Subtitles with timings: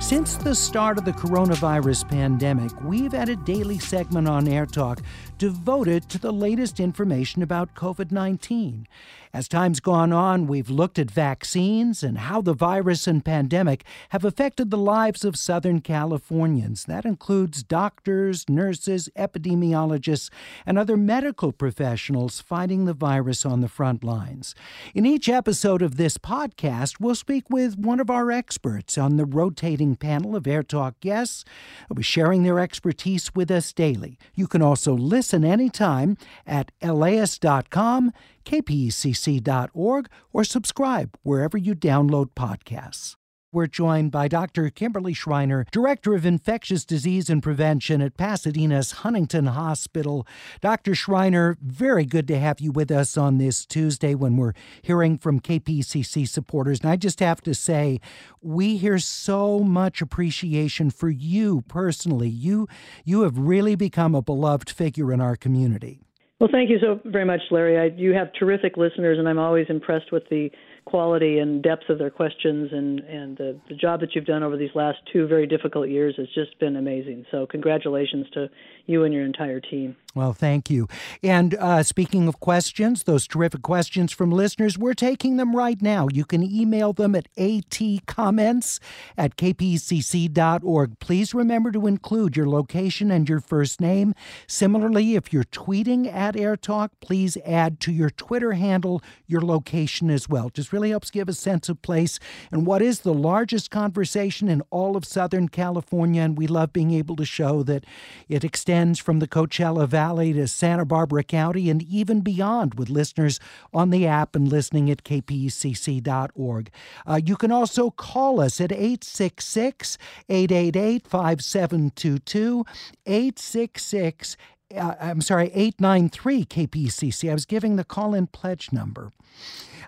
[0.00, 5.02] Since the start of the coronavirus pandemic, we've had a daily segment on Air Talk
[5.36, 8.88] devoted to the latest information about COVID 19.
[9.32, 14.24] As time's gone on, we've looked at vaccines and how the virus and pandemic have
[14.24, 16.84] affected the lives of Southern Californians.
[16.84, 20.30] That includes doctors, nurses, epidemiologists,
[20.66, 24.56] and other medical professionals fighting the virus on the front lines.
[24.96, 29.24] In each episode of this podcast, we'll speak with one of our experts on the
[29.24, 31.44] rotating panel of Air Talk guests
[31.88, 34.18] who be sharing their expertise with us daily.
[34.34, 36.16] You can also listen anytime
[36.48, 38.12] at laist.com
[38.44, 43.16] kpcc.org, or subscribe wherever you download podcasts.
[43.52, 44.70] We're joined by Dr.
[44.70, 50.24] Kimberly Shriner, Director of Infectious Disease and Prevention at Pasadena's Huntington Hospital.
[50.60, 50.94] Dr.
[50.94, 54.52] Shriner, very good to have you with us on this Tuesday when we're
[54.82, 56.78] hearing from KPCC supporters.
[56.78, 57.98] And I just have to say,
[58.40, 62.28] we hear so much appreciation for you personally.
[62.28, 62.68] You,
[63.04, 66.02] you have really become a beloved figure in our community.
[66.40, 67.78] Well, thank you so very much, Larry.
[67.78, 70.50] I, you have terrific listeners, and I'm always impressed with the
[70.90, 74.56] quality and depth of their questions and and the, the job that you've done over
[74.56, 77.24] these last two very difficult years has just been amazing.
[77.30, 78.48] So congratulations to
[78.86, 79.96] you and your entire team.
[80.14, 80.88] Well, thank you.
[81.22, 86.08] And uh, speaking of questions, those terrific questions from listeners, we're taking them right now.
[86.10, 88.80] You can email them at atcomments
[89.16, 90.98] at kpcc.org.
[90.98, 94.14] Please remember to include your location and your first name.
[94.48, 100.28] Similarly, if you're tweeting at AirTalk, please add to your Twitter handle your location as
[100.28, 100.50] well.
[100.50, 102.18] Just really helps give a sense of place
[102.50, 106.22] and what is the largest conversation in all of Southern California.
[106.22, 107.84] And we love being able to show that
[108.26, 113.38] it extends from the Coachella Valley to Santa Barbara County and even beyond with listeners
[113.74, 116.70] on the app and listening at kpcc.org.
[117.06, 119.98] Uh, you can also call us at 866
[120.28, 122.64] 888 5722.
[123.06, 124.36] 866
[124.76, 127.30] uh, I'm sorry, 893 KPCC.
[127.30, 129.12] I was giving the call in pledge number.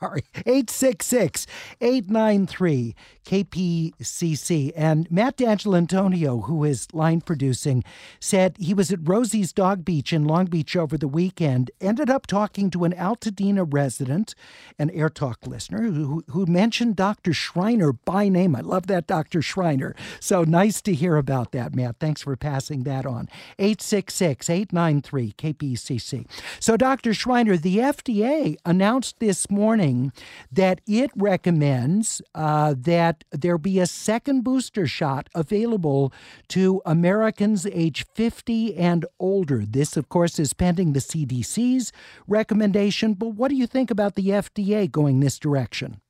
[0.00, 1.46] Sorry, 866
[1.80, 2.94] 893
[3.28, 4.72] KPCC.
[4.74, 7.84] And Matt D'Angelantonio, who is line producing,
[8.18, 12.26] said he was at Rosie's Dog Beach in Long Beach over the weekend, ended up
[12.26, 14.34] talking to an Altadena resident,
[14.78, 17.34] an Air Talk listener, who, who mentioned Dr.
[17.34, 18.56] Shriner by name.
[18.56, 19.42] I love that, Dr.
[19.42, 19.94] Shriner.
[20.20, 21.96] So nice to hear about that, Matt.
[22.00, 23.28] Thanks for passing that on.
[23.58, 26.26] 866 893 KPCC.
[26.60, 27.12] So, Dr.
[27.12, 30.12] Shriner, the FDA announced this morning
[30.50, 36.12] that it recommends uh, that there be a second booster shot available
[36.48, 39.64] to Americans age 50 and older.
[39.66, 41.92] This, of course, is pending the CDC's
[42.26, 43.14] recommendation.
[43.14, 46.00] But what do you think about the FDA going this direction?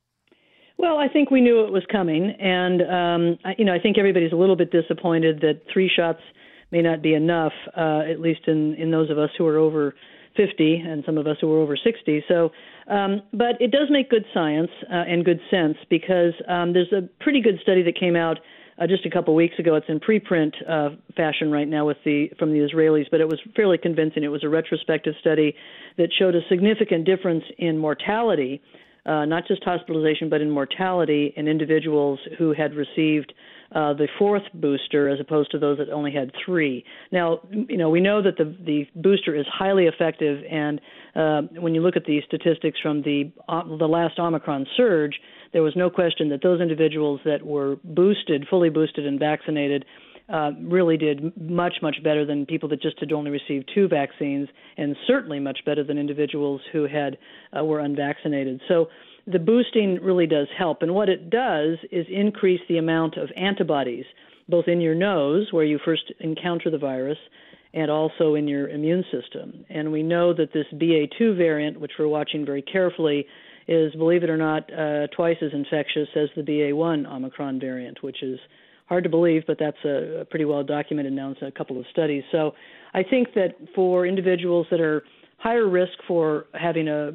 [0.79, 4.33] Well, I think we knew it was coming, and um, you know, I think everybody's
[4.33, 6.21] a little bit disappointed that three shots
[6.71, 9.95] may not be enough, uh, at least in in those of us who are over
[10.37, 12.25] 50 and some of us who are over 60.
[12.29, 12.53] So,
[12.89, 17.03] um, but it does make good science uh, and good sense because um, there's a
[17.23, 18.39] pretty good study that came out
[18.79, 19.75] uh, just a couple weeks ago.
[19.75, 23.41] It's in preprint uh, fashion right now with the from the Israelis, but it was
[23.57, 24.23] fairly convincing.
[24.23, 25.55] It was a retrospective study
[25.97, 28.63] that showed a significant difference in mortality,
[29.09, 33.33] uh, not just hospitalization, but in mortality in individuals who had received
[33.75, 36.85] uh, the fourth booster as opposed to those that only had three.
[37.13, 40.81] Now, you know, we know that the the booster is highly effective, and
[41.15, 45.21] uh, when you look at the statistics from the uh, the last Omicron surge,
[45.53, 49.85] there was no question that those individuals that were boosted, fully boosted, and vaccinated.
[50.31, 54.47] Uh, really did much, much better than people that just had only received two vaccines,
[54.77, 57.17] and certainly much better than individuals who had
[57.59, 58.61] uh, were unvaccinated.
[58.69, 58.89] So
[59.27, 60.83] the boosting really does help.
[60.83, 64.05] And what it does is increase the amount of antibodies,
[64.49, 67.19] both in your nose, where you first encounter the virus,
[67.75, 69.65] and also in your immune system.
[69.69, 73.27] And we know that this BA2 variant, which we're watching very carefully,
[73.67, 78.23] is, believe it or not, uh, twice as infectious as the BA1 Omicron variant, which
[78.23, 78.39] is
[78.89, 82.25] hard to believe, but that's a, pretty well documented now in a couple of studies.
[82.33, 82.53] So
[82.95, 85.03] I think that for individuals that are
[85.39, 87.13] higher risk for having a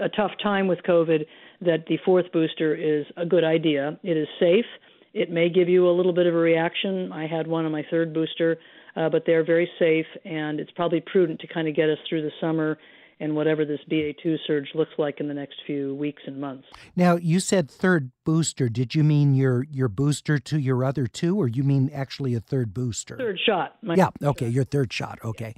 [0.00, 1.20] a tough time with COVID,
[1.60, 4.00] that the fourth booster is a good idea.
[4.02, 4.64] It is safe
[5.12, 7.12] It may give you a little bit of a reaction.
[7.12, 8.58] I had one on my third booster,
[8.96, 12.22] uh, but they're very safe, and it's probably prudent to kind of get us through
[12.22, 12.78] the summer
[13.20, 16.66] and whatever this BA2 surge looks like in the next few weeks and months.
[16.96, 18.68] Now, you said third booster.
[18.68, 22.40] Did you mean your your booster to your other two, or you mean actually a
[22.40, 23.16] third booster?
[23.16, 23.76] Third shot.
[23.82, 24.08] yeah.
[24.22, 24.46] Okay.
[24.46, 24.54] Shot.
[24.54, 25.18] Your third shot.
[25.24, 25.54] Okay.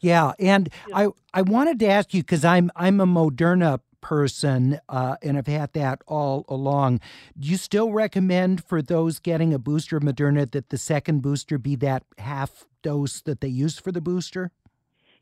[0.00, 0.32] Yeah.
[0.38, 0.52] yeah.
[0.52, 0.98] And yeah.
[0.98, 5.46] I I wanted to ask you because I'm I'm a Moderna person uh, and have
[5.46, 7.00] had that all along.
[7.38, 11.56] Do you still recommend for those getting a booster of Moderna that the second booster
[11.56, 14.50] be that half dose that they use for the booster?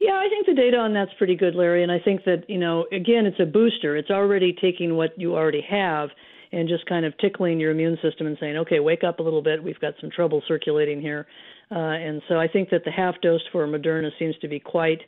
[0.02, 1.84] Yeah, I think the data on that's pretty good, Larry.
[1.84, 3.96] And I think that, you know, again, it's a booster.
[3.96, 6.08] It's already taking what you already have
[6.50, 9.42] and just kind of tickling your immune system and saying, okay, wake up a little
[9.42, 9.62] bit.
[9.62, 11.28] We've got some trouble circulating here.
[11.70, 14.98] Uh, and so I think that the half dose for Moderna seems to be quite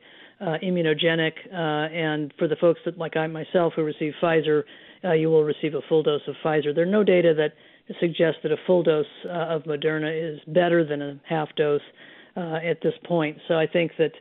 [0.41, 1.32] uh, immunogenic.
[1.52, 4.62] Uh, and for the folks that, like I myself, who receive Pfizer,
[5.05, 6.73] uh, you will receive a full dose of Pfizer.
[6.73, 7.55] There are no data that
[7.99, 11.82] suggests that a full dose uh, of Moderna is better than a half dose
[12.37, 13.38] uh, at this point.
[13.49, 14.12] So I think that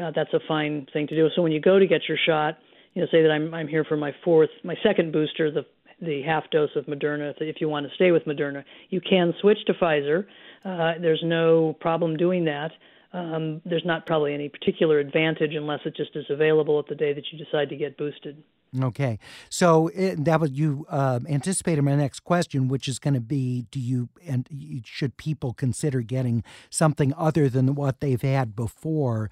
[0.00, 1.28] uh, that's a fine thing to do.
[1.34, 2.58] So when you go to get your shot,
[2.94, 5.64] you know, say that I'm I'm here for my fourth, my second booster, the
[6.00, 7.32] the half dose of Moderna.
[7.40, 10.26] If you want to stay with Moderna, you can switch to Pfizer.
[10.64, 12.72] Uh, there's no problem doing that.
[13.12, 17.12] Um, there's not probably any particular advantage unless it just is available at the day
[17.12, 18.42] that you decide to get boosted.
[18.80, 19.18] Okay,
[19.50, 23.20] so it, eh, that was you uh, anticipated my next question, which is going to
[23.20, 24.48] be: Do you and
[24.86, 29.30] should people consider getting something other than what they've had before?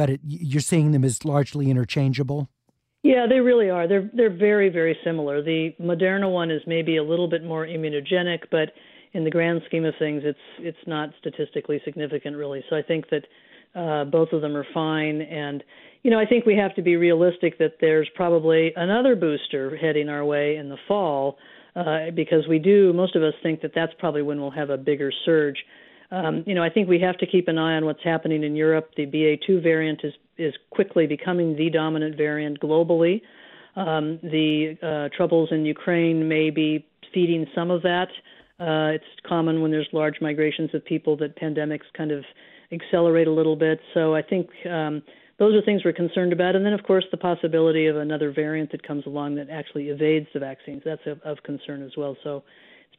[0.00, 2.48] But it, you're seeing them as largely interchangeable.
[3.02, 3.86] Yeah, they really are.
[3.86, 5.42] They're they're very very similar.
[5.42, 8.72] The Moderna one is maybe a little bit more immunogenic, but
[9.12, 12.64] in the grand scheme of things, it's it's not statistically significant really.
[12.70, 13.26] So I think that
[13.74, 15.62] uh, both of them are fine, and
[16.02, 20.08] you know, I think we have to be realistic that there's probably another booster heading
[20.08, 21.36] our way in the fall
[21.76, 24.78] uh, because we do, most of us think that that's probably when we'll have a
[24.78, 25.58] bigger surge.
[26.12, 28.56] Um, you know, I think we have to keep an eye on what's happening in
[28.56, 28.90] Europe.
[28.96, 33.20] The BA2 variant is is quickly becoming the dominant variant globally.
[33.76, 38.08] Um, the uh, troubles in Ukraine may be feeding some of that.
[38.58, 42.24] Uh, it's common when there's large migrations of people that pandemics kind of
[42.72, 43.80] accelerate a little bit.
[43.94, 45.02] So I think um,
[45.38, 46.56] those are things we're concerned about.
[46.56, 50.26] And then, of course, the possibility of another variant that comes along that actually evades
[50.34, 50.82] the vaccines.
[50.84, 52.16] That's of, of concern as well.
[52.22, 52.42] So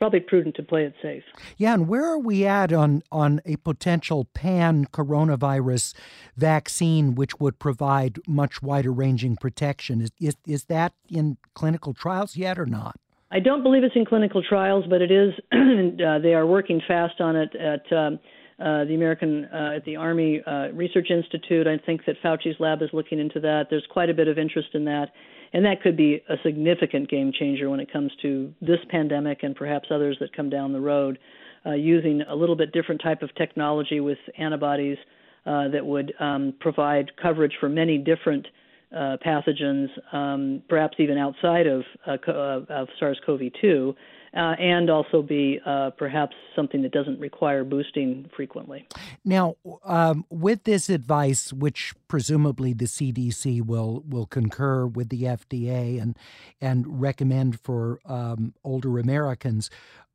[0.01, 1.21] probably prudent to play it safe.
[1.57, 5.93] Yeah, and where are we at on, on a potential pan coronavirus
[6.35, 10.01] vaccine which would provide much wider ranging protection?
[10.01, 12.95] Is, is, is that in clinical trials yet or not?
[13.29, 15.35] I don't believe it's in clinical trials, but it is.
[15.51, 17.95] uh, they are working fast on it at.
[17.95, 18.17] Um,
[18.61, 21.65] uh, the American uh, at the Army uh, Research Institute.
[21.67, 23.67] I think that Fauci's lab is looking into that.
[23.69, 25.07] There's quite a bit of interest in that,
[25.53, 29.55] and that could be a significant game changer when it comes to this pandemic and
[29.55, 31.17] perhaps others that come down the road.
[31.63, 34.97] Uh, using a little bit different type of technology with antibodies
[35.45, 38.47] uh, that would um, provide coverage for many different
[38.93, 43.95] pathogens, um, perhaps even outside of, of SARS-CoV-2
[44.33, 48.87] uh, and also be uh, perhaps something that doesn't require boosting frequently.
[49.25, 56.01] Now, um, with this advice, which presumably the CDC will will concur with the FDA
[56.01, 56.17] and
[56.61, 59.69] and recommend for um, older Americans.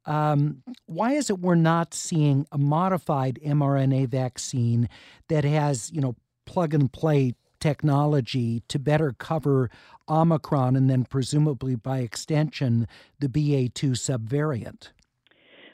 [0.06, 4.88] Um, why is it we're not seeing a modified mRNA vaccine
[5.28, 6.14] that has, you know,
[6.46, 7.34] plug and play
[7.66, 9.68] technology to better cover
[10.08, 12.86] Omicron and then presumably by extension
[13.18, 14.90] the BA2 subvariant?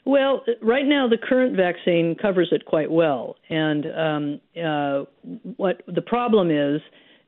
[0.03, 5.03] Well, right now the current vaccine covers it quite well, and um, uh,
[5.55, 6.81] what the problem is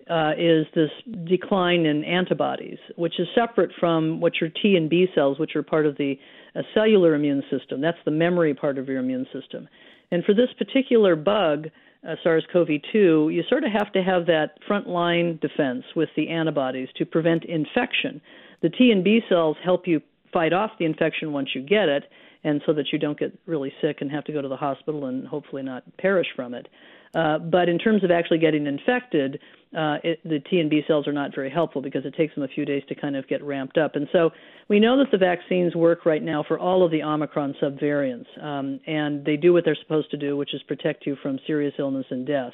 [0.10, 0.90] uh, is this
[1.26, 5.64] decline in antibodies, which is separate from what your T and B cells, which are
[5.64, 6.16] part of the
[6.56, 7.82] uh, cellular immune system.
[7.82, 9.70] That's the memory part of your immune system.
[10.12, 11.68] And for this particular bug,
[12.08, 16.90] uh, SARS-CoV-2, you sort of have to have that front line defense with the antibodies
[16.98, 18.22] to prevent infection.
[18.62, 22.04] The T and B cells help you fight off the infection once you get it,
[22.46, 25.08] and so that you don't get really sick and have to go to the hospital
[25.08, 26.68] and hopefully not perish from it.
[27.16, 29.40] Uh, but in terms of actually getting infected,
[29.75, 32.44] uh, it, the T and B cells are not very helpful because it takes them
[32.44, 33.96] a few days to kind of get ramped up.
[33.96, 34.30] And so
[34.70, 38.80] we know that the vaccines work right now for all of the Omicron subvariants, um,
[38.86, 42.06] and they do what they're supposed to do, which is protect you from serious illness
[42.12, 42.54] and death.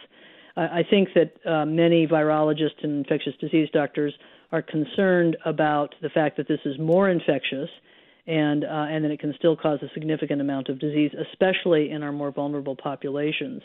[0.58, 4.14] I think that uh, many virologists and infectious disease doctors
[4.52, 7.70] are concerned about the fact that this is more infectious
[8.28, 12.04] and uh, and that it can still cause a significant amount of disease, especially in
[12.04, 13.62] our more vulnerable populations.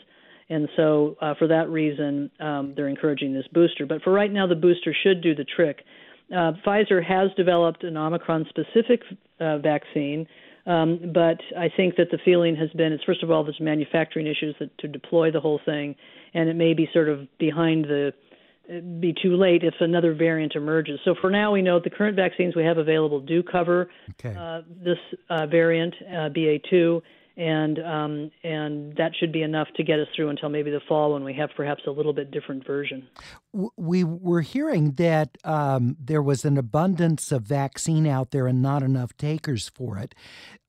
[0.49, 3.85] And so, uh, for that reason, um, they're encouraging this booster.
[3.85, 5.83] But for right now, the booster should do the trick.
[6.31, 9.01] Uh, Pfizer has developed an Omicron specific
[9.39, 10.27] uh, vaccine.
[10.65, 14.27] Um, but I think that the feeling has been it's first of all there's manufacturing
[14.27, 15.95] issues that, to deploy the whole thing,
[16.33, 18.13] and it may be sort of behind the
[18.99, 20.99] be too late if another variant emerges.
[21.05, 24.35] So for now, we know the current vaccines we have available do cover okay.
[24.37, 24.97] uh, this
[25.29, 27.01] uh, variant, uh, BA2,
[27.37, 31.13] and um, and that should be enough to get us through until maybe the fall
[31.13, 33.07] when we have perhaps a little bit different version.
[33.77, 38.81] We were hearing that um, there was an abundance of vaccine out there and not
[38.81, 40.15] enough takers for it.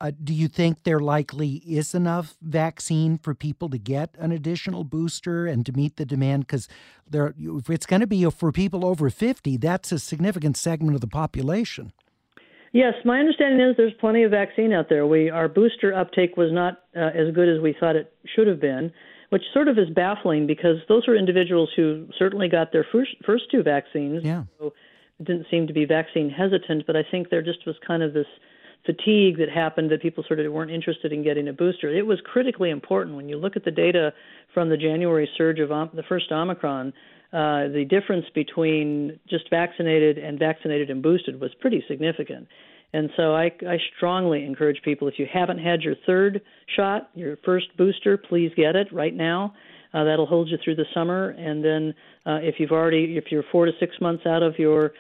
[0.01, 4.85] Uh, do you think there likely is enough vaccine for people to get an additional
[4.85, 6.47] booster and to meet the demand?
[6.47, 6.69] Because
[7.09, 11.01] there, if it's going to be for people over fifty, that's a significant segment of
[11.01, 11.93] the population.
[12.73, 15.07] Yes, my understanding is there's plenty of vaccine out there.
[15.07, 18.61] We our booster uptake was not uh, as good as we thought it should have
[18.61, 18.93] been,
[19.31, 23.45] which sort of is baffling because those are individuals who certainly got their first first
[23.51, 24.23] two vaccines.
[24.23, 24.45] Yeah.
[24.59, 24.75] So
[25.19, 28.13] it didn't seem to be vaccine hesitant, but I think there just was kind of
[28.13, 28.27] this
[28.87, 31.93] fatigue that happened that people sort of weren't interested in getting a booster.
[31.93, 34.13] It was critically important when you look at the data
[34.55, 36.93] from the January surge of the first Omicron
[37.33, 42.49] uh, the difference between just vaccinated and vaccinated and boosted was pretty significant.
[42.95, 46.41] And so I, I strongly encourage people if you haven't had your third
[46.75, 49.55] shot, your first booster, please get it right now.
[49.93, 51.31] Uh, that'll hold you through the summer.
[51.31, 51.95] And then
[52.25, 54.93] uh, if you've already, if you're four to six months out of your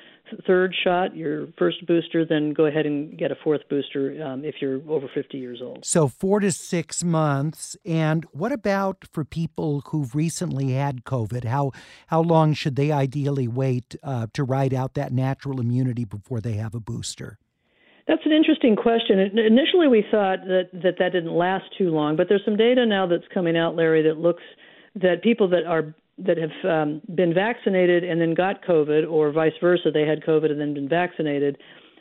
[0.47, 4.57] third shot, your first booster, then go ahead and get a fourth booster um, if
[4.61, 5.85] you're over 50 years old.
[5.85, 7.77] So, four to six months.
[7.85, 11.45] And what about for people who've recently had COVID?
[11.45, 11.73] How,
[12.09, 16.55] how long should they ideally wait uh, to ride out that natural immunity before they
[16.55, 17.39] have a booster?
[18.07, 19.19] That's an interesting question.
[19.19, 23.07] Initially, we thought that, that that didn't last too long, but there's some data now
[23.07, 24.43] that's coming out, Larry, that looks
[24.95, 29.53] that people that are that have um, been vaccinated and then got COVID, or vice
[29.61, 31.59] versa, they had COVID and then been vaccinated,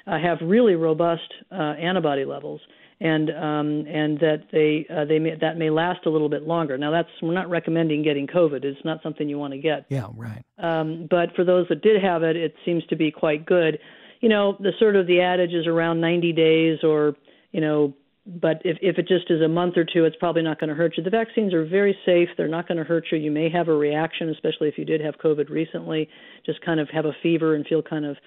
[0.08, 2.62] uh, have really robust uh, antibody levels,
[3.00, 6.78] and um, and that they uh, they may, that may last a little bit longer.
[6.78, 9.86] Now, that's we're not recommending getting COVID; it's not something you want to get.
[9.90, 10.44] Yeah, right.
[10.58, 13.80] Um, but for those that did have it, it seems to be quite good.
[14.22, 17.16] You know, the sort of the adage is around 90 days, or
[17.52, 17.94] you know,
[18.28, 20.76] but if, if it just is a month or two, it's probably not going to
[20.76, 21.04] hurt you.
[21.04, 22.28] The vaccines are very safe.
[22.36, 23.18] They're not going to hurt you.
[23.18, 26.10] You may have a reaction, especially if you did have COVID recently,
[26.46, 28.18] just kind of have a fever and feel kind of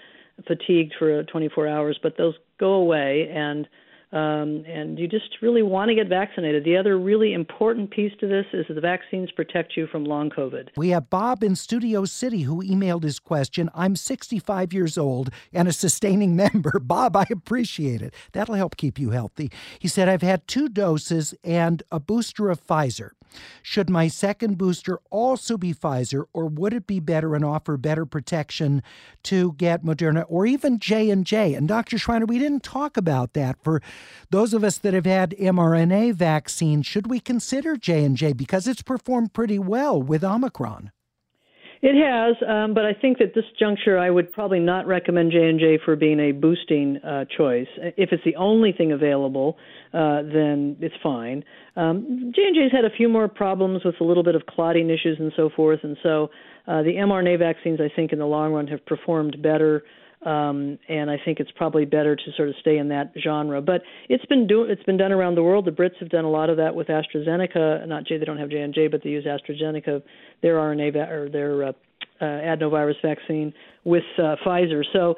[0.46, 3.28] fatigued for uh, 24 hours, but those go away.
[3.30, 3.68] And
[4.12, 6.64] um, and you just really want to get vaccinated.
[6.64, 10.30] The other really important piece to this is that the vaccines protect you from long
[10.30, 10.68] COVID.
[10.76, 13.70] We have Bob in Studio City who emailed his question.
[13.74, 16.80] I'm 65 years old and a sustaining member.
[16.80, 18.14] Bob, I appreciate it.
[18.32, 19.50] That'll help keep you healthy.
[19.78, 23.10] He said, I've had two doses and a booster of Pfizer.
[23.62, 28.06] Should my second booster also be Pfizer, or would it be better and offer better
[28.06, 28.82] protection
[29.24, 31.54] to get Moderna or even J and J?
[31.54, 31.98] And Dr.
[31.98, 33.82] Shriner, we didn't talk about that for
[34.30, 39.32] those of us that have had mRNA vaccines, should we consider J&J because it's performed
[39.32, 40.92] pretty well with Omicron?
[41.82, 45.48] It has, um, but I think at this juncture, I would probably not recommend J
[45.48, 47.68] and J for being a boosting uh, choice.
[47.78, 49.56] If it's the only thing available,
[49.94, 51.42] uh, then it's fine.
[51.76, 54.90] Um, J and J's had a few more problems with a little bit of clotting
[54.90, 56.28] issues and so forth, and so
[56.66, 59.82] uh, the mRNA vaccines, I think, in the long run, have performed better
[60.24, 63.62] um, and I think it's probably better to sort of stay in that genre.
[63.62, 65.64] But it's been do it's been done around the world.
[65.64, 67.86] The Brits have done a lot of that with AstraZeneca.
[67.88, 70.02] Not J, they don't have J and J, but they use AstraZeneca,
[70.42, 71.72] their RNA va- or their uh,
[72.20, 73.52] uh, adenovirus vaccine
[73.84, 74.82] with uh, Pfizer.
[74.92, 75.14] So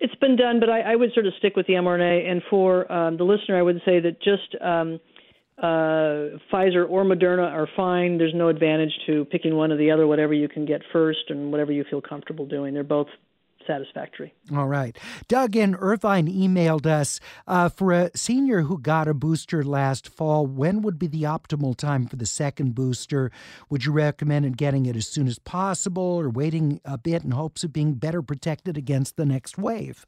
[0.00, 2.30] it's been done, but I, I would sort of stick with the mRNA.
[2.30, 5.00] And for um, the listener, I would say that just um,
[5.58, 8.16] uh, Pfizer or Moderna are fine.
[8.16, 11.50] There's no advantage to picking one or the other, whatever you can get first and
[11.50, 12.74] whatever you feel comfortable doing.
[12.74, 13.08] They're both
[13.68, 14.34] satisfactory.
[14.52, 14.98] All right.
[15.28, 20.44] Doug in Irvine emailed us uh, for a senior who got a booster last fall,
[20.44, 23.30] when would be the optimal time for the second booster?
[23.70, 27.62] Would you recommend getting it as soon as possible or waiting a bit in hopes
[27.62, 30.06] of being better protected against the next wave?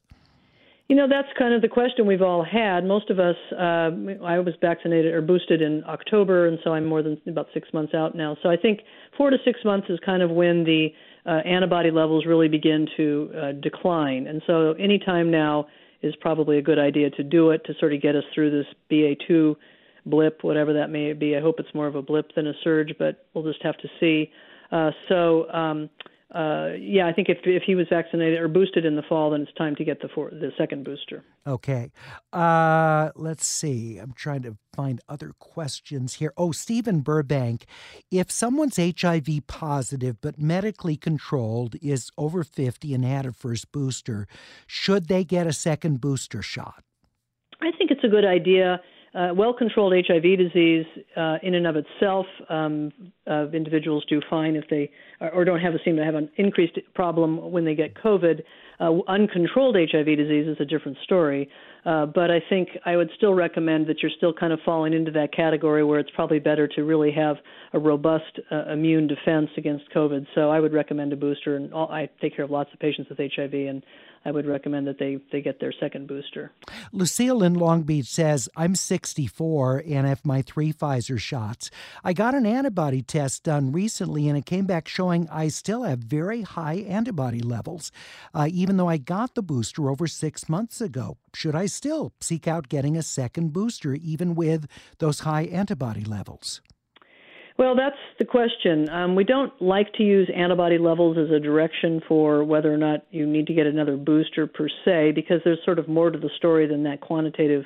[0.89, 2.85] You know, that's kind of the question we've all had.
[2.85, 7.01] Most of us, uh, I was vaccinated or boosted in October, and so I'm more
[7.01, 8.37] than about six months out now.
[8.43, 8.81] So I think
[9.17, 10.89] four to six months is kind of when the
[11.27, 14.27] uh, antibody levels really begin to uh, decline.
[14.27, 15.67] And so any time now
[16.03, 18.67] is probably a good idea to do it to sort of get us through this
[18.91, 19.55] BA2
[20.07, 21.37] blip, whatever that may be.
[21.37, 23.89] I hope it's more of a blip than a surge, but we'll just have to
[23.99, 24.31] see.
[24.73, 25.91] Uh, so, um,
[26.35, 29.43] uh, yeah, I think if if he was vaccinated or boosted in the fall, then
[29.43, 31.25] it's time to get the for, the second booster.
[31.45, 31.91] Okay,
[32.33, 33.99] uh, let's see.
[33.99, 36.33] I'm trying to find other questions here.
[36.37, 37.67] Oh, Stephen Burbank,
[38.13, 44.29] if someone's HIV positive but medically controlled, is over 50 and had a first booster,
[44.69, 46.85] should they get a second booster shot?
[47.61, 48.81] I think it's a good idea.
[49.13, 50.87] Uh, well controlled HIV disease,
[51.17, 52.93] uh, in and of itself, um,
[53.29, 54.89] uh, individuals do fine if they
[55.33, 58.43] or don't have a, seem to have an increased problem when they get COVID.
[58.81, 61.49] Uh, uncontrolled HIV disease is a different story.
[61.85, 65.11] Uh, but I think I would still recommend that you're still kind of falling into
[65.13, 67.37] that category where it's probably better to really have
[67.73, 70.27] a robust uh, immune defense against COVID.
[70.35, 73.09] So I would recommend a booster, and all, I take care of lots of patients
[73.09, 73.83] with HIV, and
[74.25, 76.53] I would recommend that they, they get their second booster.
[76.93, 81.71] Lucille in Long Beach says, I'm 64 and have my three Pfizer shots.
[82.05, 86.01] I got an antibody test done recently and it came back showing I still have
[86.01, 87.91] very high antibody levels,
[88.35, 91.17] uh, even though I got the booster over six months ago.
[91.35, 94.67] Should I still seek out getting a second booster, even with
[94.99, 96.61] those high antibody levels?
[97.59, 98.89] Well, that's the question.
[98.89, 103.05] Um, we don't like to use antibody levels as a direction for whether or not
[103.11, 106.31] you need to get another booster per se, because there's sort of more to the
[106.39, 107.65] story than that quantitative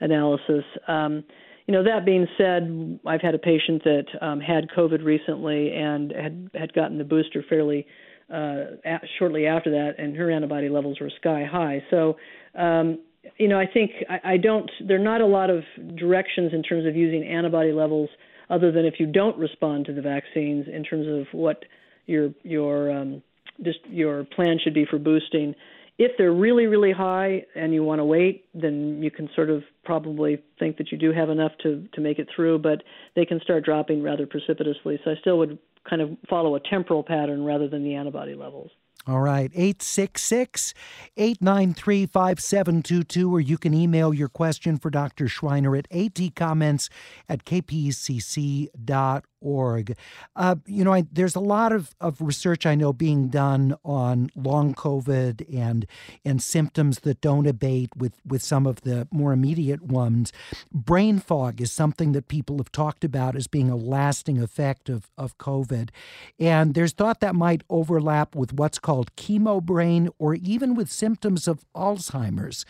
[0.00, 0.64] analysis.
[0.86, 1.24] Um,
[1.66, 6.12] you know, that being said, I've had a patient that um, had COVID recently and
[6.12, 7.86] had had gotten the booster fairly
[8.32, 11.82] uh, shortly after that, and her antibody levels were sky high.
[11.90, 12.16] So,
[12.54, 12.98] um,
[13.36, 14.70] you know, I think I, I don't.
[14.86, 15.62] There are not a lot of
[15.96, 18.08] directions in terms of using antibody levels
[18.50, 21.64] other than if you don't respond to the vaccines in terms of what
[22.06, 23.22] your your um,
[23.62, 25.54] just your plan should be for boosting.
[25.98, 29.62] If they're really really high and you want to wait, then you can sort of
[29.84, 32.82] probably think that you do have enough to to make it through, but
[33.14, 34.98] they can start dropping rather precipitously.
[35.04, 35.58] So I still would
[35.92, 38.70] kind of follow a temporal pattern rather than the antibody levels.
[39.06, 40.74] All right, 866
[41.16, 45.26] 893 5722, or you can email your question for Dr.
[45.26, 46.88] Shriner at atcomments
[47.28, 49.96] at kpcc.org org.
[50.36, 54.30] Uh, you know, I, there's a lot of, of research I know being done on
[54.34, 55.86] long COVID and
[56.24, 60.32] and symptoms that don't abate with, with some of the more immediate ones.
[60.72, 65.10] Brain fog is something that people have talked about as being a lasting effect of,
[65.18, 65.90] of COVID.
[66.38, 71.48] And there's thought that might overlap with what's called chemo brain or even with symptoms
[71.48, 72.64] of Alzheimer's.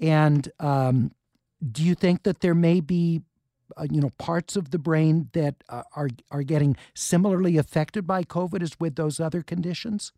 [0.00, 1.12] And um,
[1.70, 3.22] do you think that there may be
[3.76, 8.22] uh, you know parts of the brain that uh, are are getting similarly affected by
[8.22, 10.12] COVID as with those other conditions?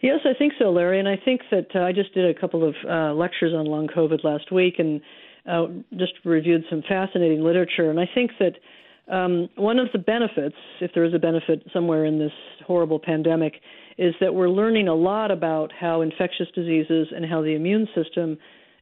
[0.00, 0.98] Yes, I think so, Larry.
[0.98, 3.86] And I think that uh, I just did a couple of uh, lectures on long
[3.86, 5.00] COVID last week and
[5.46, 5.66] uh,
[5.96, 7.88] just reviewed some fascinating literature.
[7.88, 8.54] And I think that
[9.10, 12.32] um, one of the benefits, if there is a benefit somewhere in this
[12.66, 13.54] horrible pandemic,
[13.98, 18.38] is that we're learning a lot about how infectious diseases and how the immune system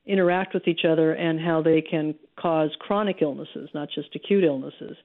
[0.06, 4.96] interact with each other and how they can cause chronic illnesses, not just acute illnesses.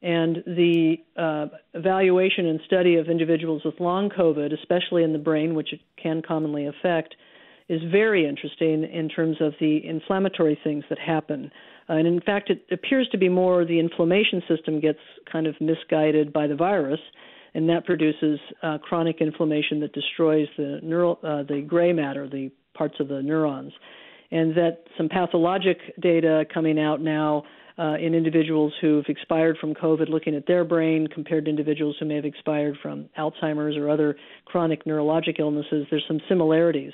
[0.00, 5.54] And the uh, evaluation and study of individuals with long COVID, especially in the brain,
[5.54, 7.14] which it can commonly affect,
[7.68, 11.50] is very interesting in terms of the inflammatory things that happen.
[11.88, 14.98] Uh, and in fact, it appears to be more the inflammation system gets
[15.30, 17.00] kind of misguided by the virus,
[17.54, 22.50] and that produces uh, chronic inflammation that destroys the neural, uh, the gray matter, the
[22.74, 23.72] parts of the neurons
[24.30, 27.44] and that some pathologic data coming out now
[27.78, 32.06] uh, in individuals who've expired from COVID, looking at their brain compared to individuals who
[32.06, 36.92] may have expired from Alzheimer's or other chronic neurologic illnesses, there's some similarities.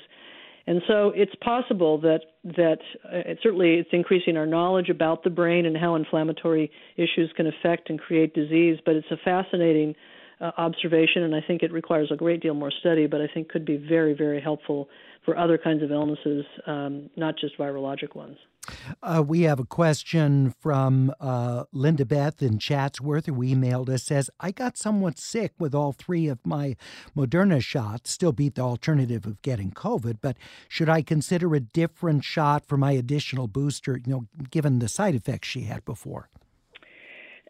[0.67, 5.29] And so it's possible that that uh, it certainly it's increasing our knowledge about the
[5.29, 8.79] brain and how inflammatory issues can affect and create disease.
[8.83, 9.95] But it's a fascinating
[10.41, 13.05] uh, observation, and I think it requires a great deal more study.
[13.05, 14.89] But I think could be very very helpful
[15.23, 18.37] for other kinds of illnesses, um, not just virologic ones.
[19.01, 24.29] Uh, we have a question from uh, Linda Beth in Chatsworth who emailed us says,
[24.39, 26.75] I got somewhat sick with all three of my
[27.15, 32.23] Moderna shots, still beat the alternative of getting COVID, but should I consider a different
[32.23, 36.29] shot for my additional booster, you know, given the side effects she had before?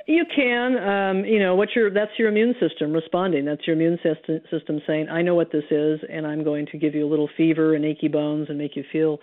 [0.07, 3.43] You can, um, you know, what your that's your immune system responding.
[3.43, 6.77] That's your immune system, system saying, "I know what this is, and I'm going to
[6.77, 9.19] give you a little fever and achy bones and make you feel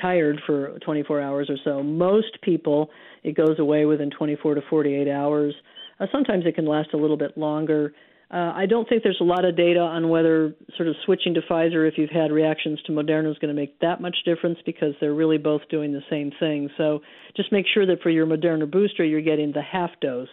[0.00, 2.90] tired for 24 hours or so." Most people,
[3.22, 5.54] it goes away within 24 to 48 hours.
[5.98, 7.92] Uh, sometimes it can last a little bit longer.
[8.28, 11.42] Uh, I don't think there's a lot of data on whether sort of switching to
[11.42, 14.94] Pfizer if you've had reactions to Moderna is going to make that much difference because
[15.00, 16.68] they're really both doing the same thing.
[16.76, 17.00] So
[17.36, 20.28] just make sure that for your Moderna booster, you're getting the half dose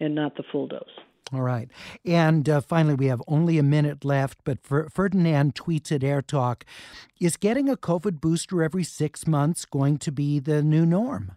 [0.00, 0.82] and not the full dose.
[1.32, 1.68] All right.
[2.04, 6.64] And uh, finally, we have only a minute left, but Ferdinand tweets at Air Talk
[7.20, 11.32] Is getting a COVID booster every six months going to be the new norm?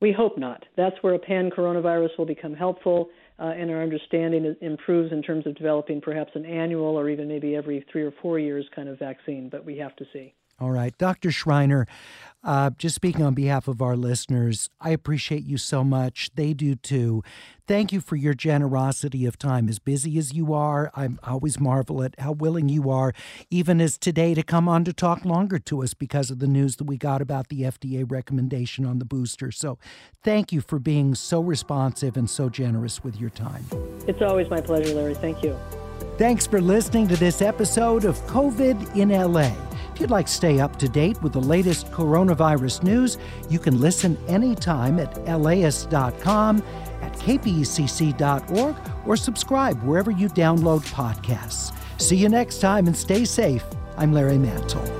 [0.00, 0.64] We hope not.
[0.76, 5.46] That's where a pan coronavirus will become helpful uh, and our understanding improves in terms
[5.46, 8.98] of developing perhaps an annual or even maybe every three or four years kind of
[8.98, 10.34] vaccine, but we have to see.
[10.60, 10.96] All right.
[10.98, 11.30] Dr.
[11.30, 11.86] Shriner,
[12.42, 16.30] uh, just speaking on behalf of our listeners, I appreciate you so much.
[16.34, 17.22] They do too.
[17.66, 19.68] Thank you for your generosity of time.
[19.68, 23.12] As busy as you are, I always marvel at how willing you are,
[23.50, 26.76] even as today, to come on to talk longer to us because of the news
[26.76, 29.50] that we got about the FDA recommendation on the booster.
[29.50, 29.78] So
[30.22, 33.64] thank you for being so responsive and so generous with your time.
[34.08, 35.14] It's always my pleasure, Larry.
[35.14, 35.58] Thank you.
[36.16, 39.52] Thanks for listening to this episode of COVID in LA.
[40.00, 43.18] If you'd like to stay up to date with the latest coronavirus news,
[43.50, 46.62] you can listen anytime at laist.com,
[47.02, 51.74] at kpcc.org, or subscribe wherever you download podcasts.
[52.00, 53.62] See you next time and stay safe.
[53.98, 54.99] I'm Larry Mantle.